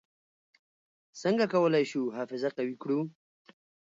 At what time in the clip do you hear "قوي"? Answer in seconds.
2.57-2.75